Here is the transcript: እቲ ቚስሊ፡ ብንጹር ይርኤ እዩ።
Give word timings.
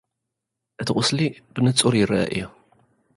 እቲ 0.81 0.89
ቚስሊ፡ 0.95 1.19
ብንጹር 1.53 1.93
ይርኤ 1.99 2.21
እዩ። 2.33 2.43